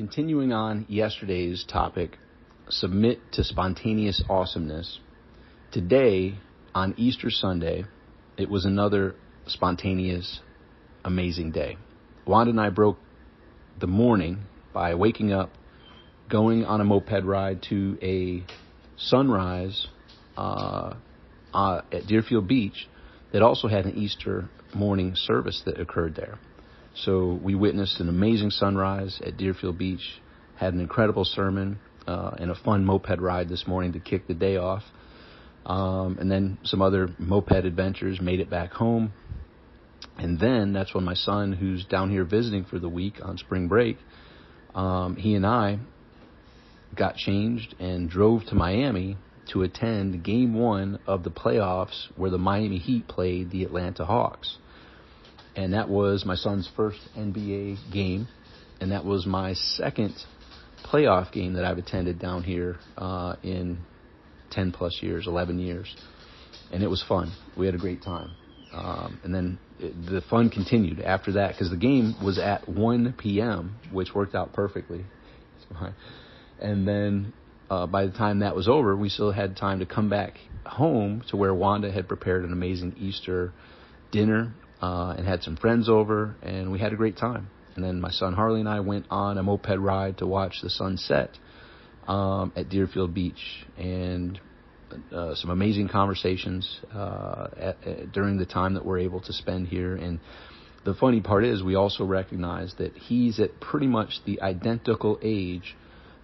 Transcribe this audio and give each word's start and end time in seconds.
continuing 0.00 0.50
on 0.50 0.86
yesterday's 0.88 1.62
topic, 1.70 2.16
submit 2.70 3.18
to 3.32 3.44
spontaneous 3.44 4.24
awesomeness. 4.30 4.98
Today, 5.72 6.38
on 6.74 6.94
Easter 6.96 7.28
Sunday, 7.28 7.84
it 8.38 8.48
was 8.48 8.64
another 8.64 9.14
spontaneous, 9.46 10.40
amazing 11.04 11.50
day. 11.50 11.76
Wanda 12.26 12.50
and 12.50 12.58
I 12.58 12.70
broke 12.70 12.96
the 13.78 13.86
morning 13.86 14.44
by 14.72 14.94
waking 14.94 15.34
up, 15.34 15.50
going 16.30 16.64
on 16.64 16.80
a 16.80 16.84
moped 16.84 17.22
ride 17.22 17.62
to 17.68 17.98
a 18.00 18.42
sunrise 18.96 19.86
uh, 20.34 20.94
uh, 21.52 21.82
at 21.92 22.06
Deerfield 22.06 22.48
Beach 22.48 22.88
that 23.34 23.42
also 23.42 23.68
had 23.68 23.84
an 23.84 23.98
Easter 23.98 24.48
morning 24.74 25.12
service 25.14 25.60
that 25.66 25.78
occurred 25.78 26.14
there. 26.16 26.38
So 26.94 27.38
we 27.42 27.54
witnessed 27.54 28.00
an 28.00 28.08
amazing 28.08 28.50
sunrise 28.50 29.20
at 29.24 29.36
Deerfield 29.36 29.78
Beach, 29.78 30.20
had 30.56 30.74
an 30.74 30.80
incredible 30.80 31.24
sermon, 31.24 31.78
uh, 32.06 32.32
and 32.38 32.50
a 32.50 32.54
fun 32.54 32.84
moped 32.84 33.20
ride 33.20 33.48
this 33.48 33.66
morning 33.66 33.92
to 33.92 34.00
kick 34.00 34.26
the 34.26 34.34
day 34.34 34.56
off. 34.56 34.82
Um, 35.64 36.18
and 36.18 36.30
then 36.30 36.58
some 36.64 36.82
other 36.82 37.08
moped 37.18 37.52
adventures, 37.52 38.20
made 38.20 38.40
it 38.40 38.50
back 38.50 38.72
home. 38.72 39.12
And 40.18 40.38
then 40.40 40.72
that's 40.72 40.94
when 40.94 41.04
my 41.04 41.14
son, 41.14 41.52
who's 41.52 41.84
down 41.84 42.10
here 42.10 42.24
visiting 42.24 42.64
for 42.64 42.78
the 42.78 42.88
week 42.88 43.14
on 43.22 43.38
spring 43.38 43.68
break, 43.68 43.98
um, 44.74 45.16
he 45.16 45.34
and 45.34 45.46
I 45.46 45.78
got 46.94 47.16
changed 47.16 47.74
and 47.78 48.10
drove 48.10 48.44
to 48.46 48.54
Miami 48.54 49.16
to 49.52 49.62
attend 49.62 50.22
game 50.24 50.54
one 50.54 50.98
of 51.06 51.24
the 51.24 51.30
playoffs 51.30 52.08
where 52.16 52.30
the 52.30 52.38
Miami 52.38 52.78
Heat 52.78 53.08
played 53.08 53.50
the 53.50 53.64
Atlanta 53.64 54.04
Hawks. 54.04 54.58
And 55.56 55.74
that 55.74 55.88
was 55.88 56.24
my 56.24 56.36
son's 56.36 56.68
first 56.76 56.98
NBA 57.16 57.92
game, 57.92 58.28
and 58.80 58.92
that 58.92 59.04
was 59.04 59.26
my 59.26 59.54
second 59.54 60.14
playoff 60.84 61.32
game 61.32 61.54
that 61.54 61.64
I've 61.64 61.78
attended 61.78 62.18
down 62.18 62.42
here 62.42 62.76
uh, 62.96 63.36
in 63.42 63.78
10 64.50 64.72
plus 64.72 64.98
years, 65.02 65.26
11 65.26 65.58
years. 65.58 65.94
And 66.72 66.82
it 66.82 66.88
was 66.88 67.04
fun. 67.06 67.32
We 67.56 67.66
had 67.66 67.74
a 67.74 67.78
great 67.78 68.02
time. 68.02 68.30
Um, 68.72 69.20
and 69.24 69.34
then 69.34 69.58
it, 69.80 69.92
the 70.06 70.20
fun 70.30 70.50
continued 70.50 71.00
after 71.00 71.32
that 71.32 71.52
because 71.52 71.70
the 71.70 71.76
game 71.76 72.14
was 72.24 72.38
at 72.38 72.68
1 72.68 73.14
p.m., 73.18 73.76
which 73.92 74.14
worked 74.14 74.34
out 74.34 74.52
perfectly. 74.52 75.04
And 76.60 76.86
then 76.86 77.32
uh, 77.70 77.86
by 77.86 78.06
the 78.06 78.12
time 78.12 78.40
that 78.40 78.54
was 78.54 78.68
over, 78.68 78.96
we 78.96 79.08
still 79.08 79.32
had 79.32 79.56
time 79.56 79.80
to 79.80 79.86
come 79.86 80.08
back 80.08 80.34
home 80.66 81.22
to 81.30 81.36
where 81.36 81.54
Wanda 81.54 81.90
had 81.90 82.06
prepared 82.06 82.44
an 82.44 82.52
amazing 82.52 82.94
Easter 82.98 83.52
dinner 84.12 84.52
uh, 84.80 85.14
and 85.16 85.26
had 85.26 85.42
some 85.42 85.56
friends 85.56 85.88
over, 85.88 86.34
and 86.42 86.72
we 86.72 86.78
had 86.78 86.92
a 86.92 86.96
great 86.96 87.16
time. 87.16 87.48
And 87.76 87.84
then 87.84 88.00
my 88.00 88.10
son 88.10 88.34
Harley 88.34 88.60
and 88.60 88.68
I 88.68 88.80
went 88.80 89.06
on 89.10 89.38
a 89.38 89.42
moped 89.42 89.78
ride 89.78 90.18
to 90.18 90.26
watch 90.26 90.56
the 90.62 90.70
sunset 90.70 91.30
um, 92.08 92.52
at 92.56 92.68
Deerfield 92.68 93.14
Beach, 93.14 93.66
and 93.78 94.40
uh, 95.14 95.34
some 95.34 95.50
amazing 95.50 95.88
conversations 95.88 96.80
uh, 96.92 97.48
at, 97.56 97.86
at, 97.86 98.12
during 98.12 98.38
the 98.38 98.46
time 98.46 98.74
that 98.74 98.84
we're 98.84 98.98
able 98.98 99.20
to 99.20 99.32
spend 99.32 99.68
here. 99.68 99.94
And 99.94 100.18
the 100.84 100.94
funny 100.94 101.20
part 101.20 101.44
is, 101.44 101.62
we 101.62 101.74
also 101.74 102.04
recognize 102.04 102.74
that 102.78 102.96
he's 102.96 103.38
at 103.38 103.60
pretty 103.60 103.86
much 103.86 104.20
the 104.26 104.40
identical 104.40 105.18
age 105.22 105.76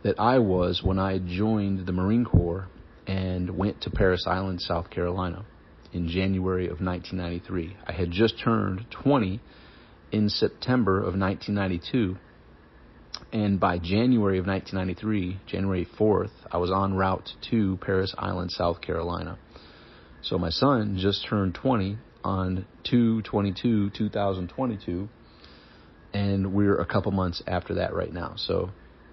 that 0.03 0.19
I 0.19 0.39
was 0.39 0.83
when 0.83 0.99
I 0.99 1.19
joined 1.19 1.87
the 1.87 1.93
Marine 1.93 2.25
Corps 2.25 2.67
and 3.07 3.57
went 3.57 3.83
to 3.83 3.91
Parris 3.91 4.27
Island, 4.27 4.61
South 4.61 4.91
Carolina 4.91 5.45
in 5.97 6.09
January 6.09 6.67
of 6.67 6.81
1993. 6.81 7.77
I 7.87 7.93
had 7.93 8.11
just 8.11 8.39
turned 8.39 8.85
20 9.03 9.41
in 10.13 10.29
September 10.29 10.99
of 10.99 11.19
1992. 11.19 12.17
And 13.33 13.59
by 13.59 13.79
January 13.79 14.39
of 14.39 14.47
1993, 14.47 15.41
January 15.47 15.89
4th, 15.99 16.31
I 16.53 16.59
was 16.59 16.71
en 16.71 16.95
route 16.95 17.31
to 17.51 17.79
Parris 17.81 18.15
Island, 18.19 18.53
South 18.53 18.83
Carolina. 18.83 19.39
So 20.21 20.39
my 20.39 20.51
son 20.51 20.99
just 21.01 21.27
turned 21.29 21.55
20 21.55 21.99
on 22.23 22.67
2 22.91 23.23
22 23.23 23.91
2022 23.91 25.09
and 26.13 26.53
we're 26.53 26.77
a 26.81 26.87
couple 26.87 27.13
months 27.13 27.43
after 27.47 27.75
that 27.75 27.95
right 27.95 28.13
now. 28.13 28.35
So 28.37 28.71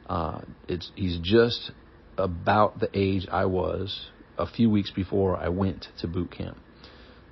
uh, 0.08 0.42
it's 0.68 0.92
he's 0.96 1.20
just 1.20 1.72
about 2.18 2.80
the 2.80 2.90
age 2.94 3.28
I 3.32 3.46
was 3.46 4.08
a 4.38 4.48
few 4.48 4.70
weeks 4.70 4.90
before 4.90 5.38
I 5.38 5.50
went 5.50 5.88
to 6.00 6.08
boot 6.08 6.32
camp. 6.32 6.58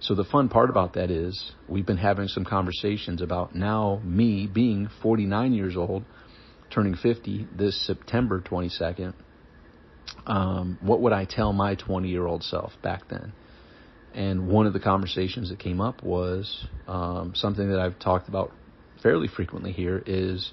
So 0.01 0.16
the 0.16 0.23
fun 0.23 0.50
part 0.50 0.72
about 0.72 0.94
that 0.94 1.12
is 1.12 1.51
we've 1.69 1.85
been 1.85 1.97
having 1.97 2.28
some 2.28 2.44
conversations 2.44 3.22
about 3.22 3.53
now 3.53 4.01
me 4.03 4.47
being 4.47 4.89
49 5.03 5.53
years 5.53 5.78
old, 5.78 6.06
turning 6.72 6.95
50 6.95 7.47
this 7.56 7.79
September 7.85 8.41
22nd. 8.41 9.13
Um, 10.25 10.79
what 10.81 11.01
would 11.01 11.13
I 11.13 11.25
tell 11.25 11.53
my 11.53 11.75
20 11.75 12.09
year 12.09 12.25
old 12.25 12.44
self 12.44 12.72
back 12.81 13.09
then? 13.09 13.31
And 14.16 14.47
one 14.47 14.66
of 14.66 14.73
the 14.73 14.79
conversations 14.79 15.50
that 15.50 15.59
came 15.59 15.79
up 15.79 16.01
was 16.01 16.66
um, 16.88 17.33
something 17.35 17.69
that 17.69 17.79
I've 17.79 18.00
talked 18.00 18.28
about 18.28 18.51
fairly 19.03 19.28
frequently 19.28 19.72
here 19.72 20.01
is 20.03 20.51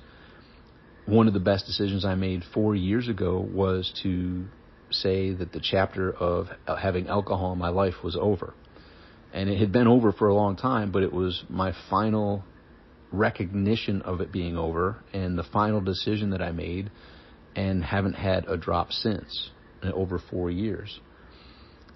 one 1.07 1.27
of 1.27 1.33
the 1.33 1.41
best 1.41 1.65
decisions 1.65 2.05
I 2.05 2.17
made 2.17 2.43
four 2.53 2.75
years 2.75 3.09
ago 3.09 3.41
was 3.41 3.99
to 4.03 4.45
say 4.91 5.33
that 5.33 5.53
the 5.53 5.61
chapter 5.61 6.13
of 6.13 6.49
having 6.67 7.09
alcohol 7.09 7.55
in 7.55 7.59
my 7.59 7.71
life 7.71 7.95
was 8.05 8.15
over. 8.15 8.53
And 9.33 9.49
it 9.49 9.59
had 9.59 9.73
been 9.73 9.87
over 9.87 10.13
for 10.13 10.29
a 10.29 10.35
long 10.35 10.57
time, 10.57 10.91
but 10.91 11.03
it 11.03 11.13
was 11.13 11.45
my 11.49 11.73
final 11.91 12.45
recognition 13.13 14.03
of 14.03 14.21
it 14.21 14.33
being 14.33 14.57
over 14.57 14.97
and 15.13 15.39
the 15.39 15.43
final 15.45 15.81
decision 15.81 16.31
that 16.31 16.43
I 16.43 16.53
made 16.53 16.91
and 17.57 17.83
haven't 17.85 18.15
had 18.15 18.47
a 18.47 18.57
drop 18.57 18.93
since 18.93 19.51
in 19.83 19.93
over 19.93 20.19
four 20.31 20.51
years. 20.51 21.01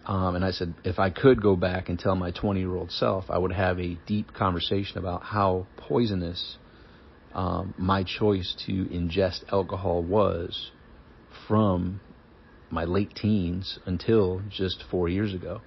Um, 0.04 0.34
and 0.34 0.44
I 0.44 0.50
said, 0.50 0.74
if 0.84 0.98
I 0.98 1.10
could 1.10 1.40
go 1.40 1.54
back 1.54 1.88
and 1.88 1.98
tell 1.98 2.16
my 2.16 2.32
20 2.32 2.60
year 2.60 2.74
old 2.74 2.90
self, 2.90 3.26
I 3.28 3.38
would 3.38 3.52
have 3.52 3.78
a 3.78 3.96
deep 4.06 4.32
conversation 4.34 4.98
about 4.98 5.22
how 5.22 5.66
poisonous 5.76 6.56
um, 7.34 7.74
my 7.78 8.02
choice 8.02 8.54
to 8.66 8.72
ingest 8.72 9.44
alcohol 9.52 10.02
was 10.02 10.72
from 11.46 12.00
my 12.70 12.84
late 12.84 13.14
teens 13.14 13.78
until 13.86 14.42
just 14.50 14.82
four 14.90 15.08
years 15.08 15.34
ago, 15.34 15.60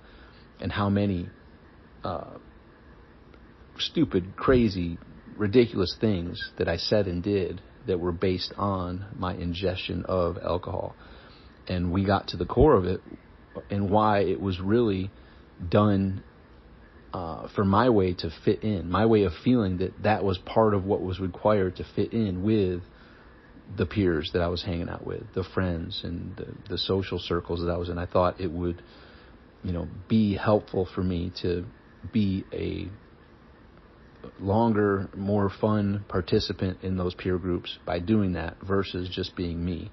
and 0.60 0.72
how 0.72 0.90
many 0.90 1.30
uh, 2.06 2.38
stupid, 3.80 4.36
crazy, 4.38 4.98
ridiculous 5.38 5.98
things 6.00 6.52
that 6.58 6.70
I 6.70 6.78
said 6.78 7.08
and 7.08 7.22
did 7.24 7.62
that 7.88 8.00
were 8.00 8.12
based 8.12 8.54
on 8.58 9.06
my 9.18 9.34
ingestion 9.34 10.06
of 10.08 10.38
alcohol. 10.38 10.96
And 11.68 11.92
we 11.92 12.06
got 12.06 12.30
to 12.30 12.38
the 12.38 12.46
core 12.46 12.76
of 12.76 12.86
it 12.86 13.02
and 13.70 13.90
why 13.90 14.20
it 14.20 14.40
was 14.40 14.60
really 14.60 15.10
done 15.70 16.24
uh, 17.14 17.48
for 17.56 17.64
my 17.64 17.90
way 17.90 18.14
to 18.14 18.30
fit 18.44 18.64
in, 18.64 18.90
my 18.90 19.06
way 19.06 19.24
of 19.24 19.32
feeling 19.44 19.78
that 19.78 20.04
that 20.04 20.24
was 20.24 20.38
part 20.40 20.74
of 20.74 20.84
what 20.86 21.02
was 21.02 21.20
required 21.20 21.78
to 21.78 21.86
fit 21.96 22.14
in 22.14 22.44
with 22.44 22.82
the 23.78 23.86
peers 23.86 24.30
that 24.34 24.42
I 24.42 24.48
was 24.48 24.64
hanging 24.64 24.90
out 24.90 25.08
with, 25.08 25.24
the 25.34 25.44
friends 25.54 26.02
and 26.04 26.36
the, 26.36 26.46
the 26.70 26.78
social 26.78 27.18
circles 27.18 27.62
that 27.62 27.72
I 27.72 27.78
was 27.78 27.90
in. 27.90 27.98
I 27.98 28.06
thought 28.06 28.40
it 28.40 28.52
would, 28.52 28.82
you 29.64 29.72
know, 29.72 29.88
be 30.08 30.36
helpful 30.36 30.88
for 30.94 31.02
me 31.04 31.32
to 31.42 31.66
be 32.12 32.46
a 32.54 32.90
longer, 34.40 35.10
more 35.16 35.50
fun 35.50 36.04
participant 36.08 36.80
in 36.82 36.98
those 36.98 37.14
peer 37.16 37.38
groups 37.38 37.78
by 37.86 38.00
doing 38.00 38.34
that 38.34 38.58
versus 38.62 39.10
just 39.10 39.36
being 39.36 39.64
me. 39.64 39.92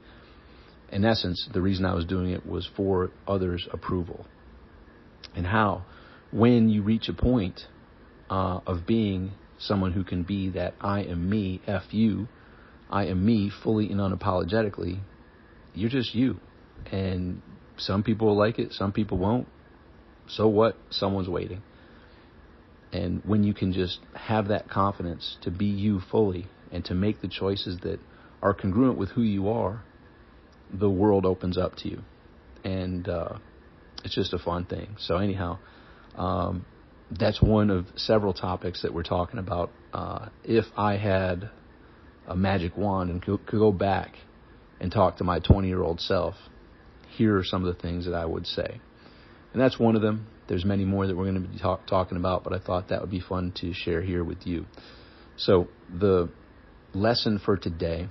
In 0.90 1.04
essence, 1.04 1.48
the 1.52 1.60
reason 1.60 1.84
I 1.84 1.94
was 1.94 2.04
doing 2.04 2.30
it 2.30 2.46
was 2.46 2.68
for 2.76 3.10
others' 3.26 3.66
approval. 3.72 4.26
And 5.34 5.46
how? 5.46 5.84
when 6.32 6.70
you 6.70 6.82
reach 6.82 7.08
a 7.08 7.12
point 7.12 7.60
uh, 8.30 8.60
of 8.66 8.86
being 8.86 9.32
someone 9.58 9.92
who 9.92 10.02
can 10.02 10.22
be 10.24 10.48
that 10.50 10.74
I 10.80 11.02
am 11.02 11.28
me, 11.28 11.60
F 11.66 11.82
you, 11.90 12.26
I 12.90 13.06
am 13.06 13.24
me 13.24 13.50
fully 13.62 13.90
and 13.90 14.00
unapologetically, 14.00 15.00
you're 15.74 15.90
just 15.90 16.14
you. 16.14 16.40
And 16.90 17.42
some 17.76 18.02
people 18.02 18.28
will 18.28 18.38
like 18.38 18.58
it, 18.58 18.72
some 18.72 18.92
people 18.92 19.18
won't. 19.18 19.46
So 20.26 20.48
what? 20.48 20.76
Someone's 20.90 21.28
waiting. 21.28 21.62
And 22.92 23.22
when 23.24 23.42
you 23.42 23.54
can 23.54 23.72
just 23.72 24.00
have 24.14 24.48
that 24.48 24.68
confidence 24.68 25.36
to 25.42 25.50
be 25.50 25.66
you 25.66 26.00
fully 26.10 26.46
and 26.70 26.84
to 26.86 26.94
make 26.94 27.22
the 27.22 27.28
choices 27.28 27.78
that 27.82 28.00
are 28.42 28.52
congruent 28.54 28.98
with 28.98 29.10
who 29.10 29.22
you 29.22 29.48
are, 29.48 29.82
the 30.72 30.90
world 30.90 31.24
opens 31.24 31.56
up 31.56 31.76
to 31.76 31.88
you. 31.88 32.02
And 32.64 33.08
uh, 33.08 33.38
it's 34.04 34.14
just 34.14 34.32
a 34.32 34.38
fun 34.38 34.66
thing. 34.66 34.96
So, 34.98 35.16
anyhow, 35.16 35.58
um, 36.16 36.66
that's 37.10 37.40
one 37.40 37.70
of 37.70 37.86
several 37.96 38.32
topics 38.32 38.82
that 38.82 38.92
we're 38.92 39.02
talking 39.02 39.38
about. 39.38 39.70
Uh, 39.92 40.28
if 40.44 40.64
I 40.76 40.96
had 40.96 41.50
a 42.26 42.36
magic 42.36 42.76
wand 42.76 43.10
and 43.10 43.22
could, 43.22 43.46
could 43.46 43.58
go 43.58 43.72
back 43.72 44.16
and 44.80 44.90
talk 44.92 45.18
to 45.18 45.24
my 45.24 45.38
20 45.38 45.68
year 45.68 45.82
old 45.82 46.00
self, 46.00 46.34
here 47.16 47.36
are 47.36 47.44
some 47.44 47.64
of 47.64 47.74
the 47.74 47.80
things 47.80 48.06
that 48.06 48.14
I 48.14 48.24
would 48.24 48.46
say. 48.46 48.80
And 49.52 49.60
that's 49.60 49.78
one 49.78 49.96
of 49.96 50.02
them. 50.02 50.26
There's 50.52 50.66
many 50.66 50.84
more 50.84 51.06
that 51.06 51.16
we're 51.16 51.30
going 51.30 51.42
to 51.42 51.48
be 51.48 51.58
talk, 51.58 51.86
talking 51.86 52.18
about, 52.18 52.44
but 52.44 52.52
I 52.52 52.58
thought 52.58 52.90
that 52.90 53.00
would 53.00 53.10
be 53.10 53.22
fun 53.26 53.54
to 53.62 53.72
share 53.72 54.02
here 54.02 54.22
with 54.22 54.46
you. 54.46 54.66
So, 55.38 55.68
the 55.90 56.28
lesson 56.92 57.40
for 57.42 57.56
today 57.56 58.10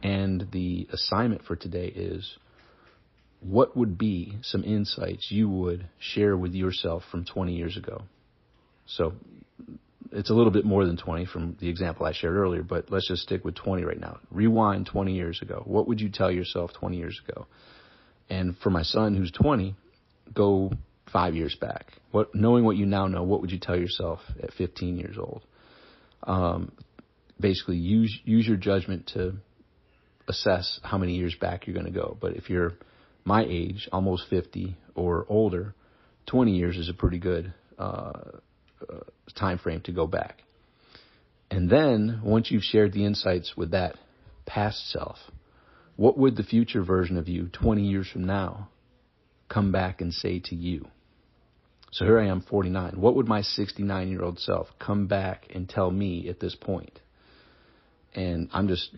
And 0.00 0.46
the 0.52 0.86
assignment 0.92 1.42
for 1.42 1.56
today 1.56 1.88
is 1.88 2.38
what 3.40 3.76
would 3.76 3.98
be 3.98 4.38
some 4.42 4.62
insights 4.62 5.32
you 5.32 5.48
would 5.48 5.88
share 5.98 6.36
with 6.36 6.52
yourself 6.52 7.02
from 7.10 7.24
20 7.24 7.56
years 7.56 7.76
ago? 7.76 8.02
So 8.86 9.14
it's 10.12 10.30
a 10.30 10.34
little 10.34 10.52
bit 10.52 10.64
more 10.64 10.86
than 10.86 10.96
20 10.96 11.26
from 11.26 11.56
the 11.58 11.68
example 11.68 12.06
I 12.06 12.12
shared 12.12 12.36
earlier, 12.36 12.62
but 12.62 12.92
let's 12.92 13.08
just 13.08 13.22
stick 13.22 13.44
with 13.44 13.56
20 13.56 13.82
right 13.82 13.98
now. 13.98 14.20
Rewind 14.30 14.86
20 14.86 15.14
years 15.14 15.42
ago. 15.42 15.64
What 15.66 15.88
would 15.88 16.00
you 16.00 16.10
tell 16.10 16.30
yourself 16.30 16.70
20 16.74 16.96
years 16.96 17.20
ago? 17.28 17.48
And 18.28 18.56
for 18.58 18.70
my 18.70 18.84
son 18.84 19.16
who's 19.16 19.32
20, 19.32 19.74
go 20.32 20.70
five 21.12 21.34
years 21.34 21.56
back. 21.60 21.92
What, 22.10 22.34
knowing 22.34 22.64
what 22.64 22.76
you 22.76 22.86
now 22.86 23.06
know, 23.06 23.22
what 23.22 23.40
would 23.40 23.50
you 23.50 23.58
tell 23.58 23.78
yourself 23.78 24.20
at 24.42 24.52
15 24.54 24.96
years 24.96 25.16
old? 25.18 25.42
Um, 26.22 26.72
basically, 27.38 27.76
use 27.76 28.18
use 28.24 28.46
your 28.46 28.56
judgment 28.56 29.10
to 29.14 29.34
assess 30.28 30.78
how 30.82 30.98
many 30.98 31.16
years 31.16 31.34
back 31.34 31.66
you're 31.66 31.74
going 31.74 31.86
to 31.86 31.92
go. 31.92 32.16
But 32.20 32.36
if 32.36 32.50
you're 32.50 32.72
my 33.24 33.44
age, 33.44 33.88
almost 33.92 34.24
50 34.28 34.76
or 34.94 35.26
older, 35.28 35.74
20 36.26 36.52
years 36.52 36.76
is 36.76 36.88
a 36.88 36.94
pretty 36.94 37.18
good 37.18 37.52
uh, 37.78 38.12
uh, 38.88 39.00
time 39.36 39.58
frame 39.58 39.80
to 39.82 39.92
go 39.92 40.06
back. 40.06 40.42
And 41.50 41.68
then 41.68 42.20
once 42.22 42.50
you've 42.50 42.62
shared 42.62 42.92
the 42.92 43.04
insights 43.04 43.56
with 43.56 43.72
that 43.72 43.96
past 44.46 44.90
self, 44.90 45.18
what 45.96 46.16
would 46.16 46.36
the 46.36 46.44
future 46.44 46.82
version 46.82 47.16
of 47.16 47.28
you 47.28 47.48
20 47.48 47.82
years 47.82 48.08
from 48.08 48.24
now 48.24 48.68
come 49.48 49.72
back 49.72 50.00
and 50.00 50.14
say 50.14 50.40
to 50.44 50.54
you? 50.54 50.86
So 51.92 52.04
here 52.04 52.20
I 52.20 52.28
am, 52.28 52.42
49. 52.42 53.00
What 53.00 53.16
would 53.16 53.26
my 53.26 53.42
69 53.42 54.08
year 54.08 54.22
old 54.22 54.38
self 54.38 54.68
come 54.78 55.06
back 55.06 55.46
and 55.52 55.68
tell 55.68 55.90
me 55.90 56.28
at 56.28 56.38
this 56.38 56.54
point? 56.54 57.00
And 58.14 58.48
I'm 58.52 58.68
just 58.68 58.94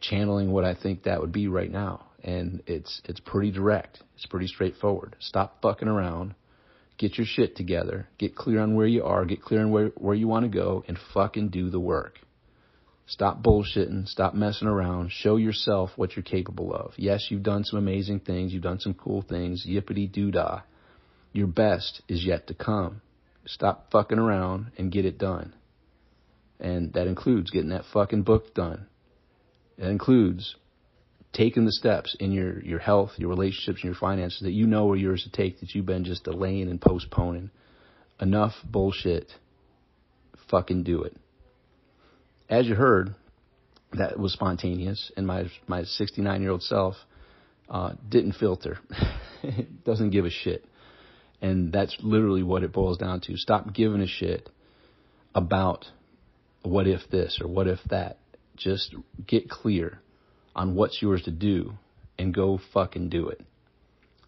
channeling 0.00 0.50
what 0.50 0.64
I 0.64 0.74
think 0.74 1.04
that 1.04 1.20
would 1.20 1.32
be 1.32 1.48
right 1.48 1.70
now. 1.70 2.06
And 2.22 2.62
it's, 2.66 3.00
it's 3.04 3.20
pretty 3.20 3.52
direct. 3.52 4.02
It's 4.16 4.26
pretty 4.26 4.48
straightforward. 4.48 5.14
Stop 5.20 5.62
fucking 5.62 5.88
around. 5.88 6.34
Get 6.98 7.18
your 7.18 7.26
shit 7.26 7.56
together. 7.56 8.08
Get 8.18 8.34
clear 8.34 8.60
on 8.60 8.74
where 8.74 8.86
you 8.86 9.04
are. 9.04 9.24
Get 9.24 9.42
clear 9.42 9.60
on 9.60 9.70
where, 9.70 9.88
where 9.96 10.14
you 10.14 10.26
want 10.26 10.44
to 10.44 10.48
go 10.48 10.82
and 10.88 10.98
fucking 11.14 11.50
do 11.50 11.70
the 11.70 11.80
work. 11.80 12.18
Stop 13.06 13.42
bullshitting. 13.42 14.08
Stop 14.08 14.34
messing 14.34 14.66
around. 14.66 15.12
Show 15.12 15.36
yourself 15.36 15.90
what 15.94 16.16
you're 16.16 16.24
capable 16.24 16.74
of. 16.74 16.92
Yes, 16.96 17.26
you've 17.30 17.44
done 17.44 17.62
some 17.62 17.78
amazing 17.78 18.20
things. 18.20 18.52
You've 18.52 18.64
done 18.64 18.80
some 18.80 18.94
cool 18.94 19.22
things. 19.22 19.64
Yippity 19.68 20.10
doo 20.10 20.32
dah. 20.32 20.62
Your 21.36 21.46
best 21.46 22.00
is 22.08 22.24
yet 22.24 22.46
to 22.46 22.54
come. 22.54 23.02
Stop 23.44 23.90
fucking 23.92 24.18
around 24.18 24.72
and 24.78 24.90
get 24.90 25.04
it 25.04 25.18
done. 25.18 25.52
And 26.58 26.94
that 26.94 27.06
includes 27.06 27.50
getting 27.50 27.68
that 27.68 27.84
fucking 27.92 28.22
book 28.22 28.54
done. 28.54 28.86
It 29.76 29.84
includes 29.84 30.56
taking 31.34 31.66
the 31.66 31.72
steps 31.72 32.16
in 32.18 32.32
your, 32.32 32.58
your 32.62 32.78
health, 32.78 33.10
your 33.18 33.28
relationships, 33.28 33.80
and 33.82 33.84
your 33.84 34.00
finances 34.00 34.40
that 34.44 34.52
you 34.52 34.66
know 34.66 34.90
are 34.90 34.96
yours 34.96 35.24
to 35.24 35.30
take 35.30 35.60
that 35.60 35.74
you've 35.74 35.84
been 35.84 36.04
just 36.04 36.24
delaying 36.24 36.70
and 36.70 36.80
postponing. 36.80 37.50
Enough 38.18 38.54
bullshit. 38.64 39.30
Fucking 40.50 40.84
do 40.84 41.02
it. 41.02 41.14
As 42.48 42.66
you 42.66 42.76
heard, 42.76 43.14
that 43.92 44.18
was 44.18 44.32
spontaneous, 44.32 45.12
and 45.18 45.26
my 45.26 45.50
my 45.66 45.82
69 45.82 46.40
year 46.40 46.52
old 46.52 46.62
self 46.62 46.94
uh, 47.68 47.92
didn't 48.08 48.36
filter. 48.36 48.78
doesn't 49.84 50.10
give 50.10 50.24
a 50.24 50.30
shit. 50.30 50.64
And 51.40 51.72
that's 51.72 51.96
literally 52.02 52.42
what 52.42 52.62
it 52.62 52.72
boils 52.72 52.98
down 52.98 53.20
to. 53.22 53.36
Stop 53.36 53.72
giving 53.74 54.00
a 54.00 54.06
shit 54.06 54.48
about 55.34 55.84
what 56.62 56.86
if 56.86 57.02
this 57.10 57.38
or 57.42 57.48
what 57.48 57.66
if 57.66 57.78
that. 57.90 58.18
Just 58.56 58.94
get 59.26 59.50
clear 59.50 60.00
on 60.54 60.74
what's 60.74 61.02
yours 61.02 61.22
to 61.24 61.30
do 61.30 61.74
and 62.18 62.34
go 62.34 62.58
fucking 62.72 63.10
do 63.10 63.28
it. 63.28 63.42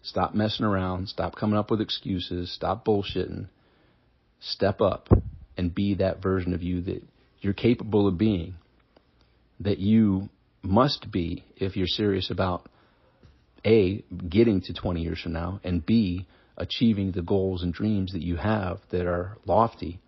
Stop 0.03 0.33
messing 0.33 0.65
around. 0.65 1.09
Stop 1.09 1.35
coming 1.35 1.57
up 1.57 1.71
with 1.71 1.81
excuses. 1.81 2.53
Stop 2.53 2.85
bullshitting. 2.85 3.47
Step 4.39 4.81
up 4.81 5.09
and 5.57 5.75
be 5.75 5.95
that 5.95 6.21
version 6.21 6.53
of 6.53 6.63
you 6.63 6.81
that 6.81 7.03
you're 7.41 7.53
capable 7.53 8.07
of 8.07 8.17
being, 8.17 8.55
that 9.59 9.79
you 9.79 10.29
must 10.61 11.11
be 11.11 11.43
if 11.57 11.75
you're 11.75 11.87
serious 11.87 12.29
about 12.29 12.69
A, 13.65 14.03
getting 14.29 14.61
to 14.61 14.73
20 14.73 15.01
years 15.01 15.19
from 15.21 15.33
now, 15.33 15.59
and 15.63 15.85
B, 15.85 16.27
achieving 16.59 17.11
the 17.11 17.21
goals 17.21 17.63
and 17.63 17.73
dreams 17.73 18.11
that 18.11 18.21
you 18.21 18.35
have 18.35 18.79
that 18.91 19.07
are 19.07 19.37
lofty, 19.45 19.99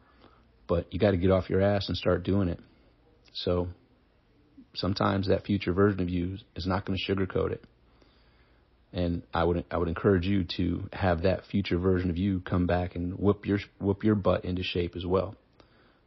but 0.67 0.91
you 0.93 0.99
got 0.99 1.11
to 1.11 1.17
get 1.17 1.31
off 1.31 1.49
your 1.49 1.61
ass 1.61 1.87
and 1.87 1.97
start 1.97 2.23
doing 2.23 2.49
it. 2.49 2.59
So 3.33 3.69
sometimes 4.75 5.27
that 5.27 5.45
future 5.45 5.73
version 5.73 6.01
of 6.01 6.09
you 6.09 6.37
is 6.55 6.67
not 6.67 6.85
going 6.85 6.97
to 6.97 7.13
sugarcoat 7.13 7.51
it. 7.51 7.63
And 8.93 9.23
I 9.33 9.45
would 9.45 9.63
I 9.71 9.77
would 9.77 9.87
encourage 9.87 10.25
you 10.25 10.45
to 10.57 10.89
have 10.91 11.21
that 11.21 11.45
future 11.45 11.77
version 11.77 12.09
of 12.09 12.17
you 12.17 12.41
come 12.41 12.67
back 12.67 12.95
and 12.95 13.17
whip 13.17 13.45
your 13.45 13.59
whip 13.79 14.03
your 14.03 14.15
butt 14.15 14.43
into 14.43 14.63
shape 14.63 14.97
as 14.97 15.05
well. 15.05 15.35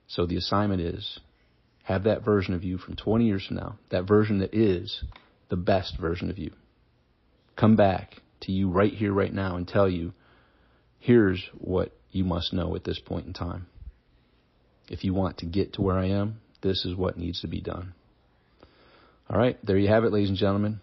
So 0.07 0.27
the 0.27 0.37
assignment 0.37 0.83
is 0.83 1.19
have 1.85 2.05
that 2.05 2.25
version 2.25 2.53
of 2.55 2.63
you 2.63 2.77
from 2.77 2.97
20 2.97 3.25
years 3.25 3.47
from 3.47 3.57
now, 3.57 3.79
that 3.91 4.07
version 4.07 4.39
that 4.39 4.55
is 4.55 5.03
the 5.49 5.57
best 5.57 5.99
version 5.99 6.31
of 6.31 6.39
you. 6.39 6.51
Come 7.57 7.77
back 7.77 8.21
to 8.43 8.53
you 8.53 8.71
right 8.71 8.93
here, 8.93 9.13
right 9.13 9.33
now, 9.33 9.57
and 9.57 9.67
tell 9.67 9.89
you 9.89 10.13
here's 11.05 11.43
what 11.59 11.93
you 12.13 12.25
must 12.25 12.55
know 12.55 12.75
at 12.75 12.85
this 12.85 12.99
point 12.99 13.27
in 13.27 13.35
time. 13.35 13.67
If 14.89 15.05
you 15.05 15.13
want 15.13 15.39
to 15.39 15.47
get 15.47 15.75
to 15.75 15.83
where 15.83 15.99
I 15.99 16.09
am, 16.09 16.41
this 16.63 16.87
is 16.87 16.97
what 16.97 17.19
needs 17.19 17.43
to 17.43 17.47
be 17.47 17.61
done. 17.61 17.93
All 19.29 19.39
right, 19.39 19.59
there 19.65 19.77
you 19.77 19.89
have 19.89 20.05
it, 20.05 20.13
ladies 20.13 20.31
and 20.31 20.39
gentlemen. 20.39 20.81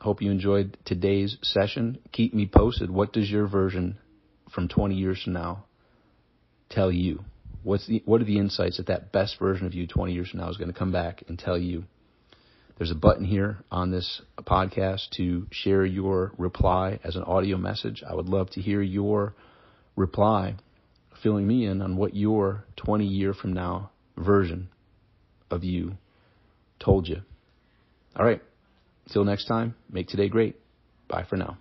Hope 0.00 0.20
you 0.20 0.30
enjoyed 0.30 0.76
today's 0.84 1.38
session. 1.42 1.98
Keep 2.12 2.34
me 2.34 2.46
posted. 2.46 2.90
What 2.90 3.14
does 3.14 3.30
your 3.30 3.48
version 3.48 3.96
from 4.54 4.68
20 4.68 4.94
years 4.94 5.22
from 5.22 5.32
now 5.32 5.64
tell 6.68 6.92
you? 6.92 7.24
What's 7.62 7.86
the, 7.86 8.02
what 8.04 8.20
are 8.20 8.26
the 8.26 8.38
insights 8.38 8.76
that 8.76 8.86
that 8.88 9.12
best 9.12 9.38
version 9.38 9.66
of 9.66 9.72
you 9.72 9.86
20 9.86 10.12
years 10.12 10.28
from 10.28 10.40
now 10.40 10.50
is 10.50 10.58
going 10.58 10.72
to 10.72 10.78
come 10.78 10.92
back 10.92 11.24
and 11.26 11.38
tell 11.38 11.58
you? 11.58 11.84
There's 12.78 12.92
a 12.92 12.94
button 12.94 13.24
here 13.24 13.58
on 13.72 13.90
this 13.90 14.22
podcast 14.40 15.10
to 15.16 15.48
share 15.50 15.84
your 15.84 16.32
reply 16.38 17.00
as 17.02 17.16
an 17.16 17.24
audio 17.24 17.56
message. 17.56 18.04
I 18.08 18.14
would 18.14 18.28
love 18.28 18.50
to 18.50 18.60
hear 18.60 18.80
your 18.80 19.34
reply, 19.96 20.54
filling 21.20 21.46
me 21.46 21.66
in 21.66 21.82
on 21.82 21.96
what 21.96 22.14
your 22.14 22.64
20 22.76 23.04
year 23.04 23.34
from 23.34 23.52
now 23.52 23.90
version 24.16 24.68
of 25.50 25.64
you 25.64 25.98
told 26.78 27.08
you. 27.08 27.22
All 28.14 28.24
right. 28.24 28.40
Till 29.12 29.24
next 29.24 29.46
time, 29.46 29.74
make 29.90 30.06
today 30.06 30.28
great. 30.28 30.54
Bye 31.08 31.24
for 31.28 31.36
now. 31.36 31.58